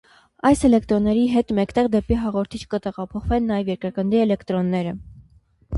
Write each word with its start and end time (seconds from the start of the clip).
Այս 0.49 0.63
էլեկտրոնների 0.69 1.25
հետ 1.33 1.53
մեկտեղ 1.59 1.89
դեպի 1.97 2.17
հաղորդիչ 2.23 2.63
կտեղափոխվեն 2.73 3.47
նաև 3.53 3.71
երկրագնդի 3.75 4.25
էլեկտրոնները։ 4.27 4.99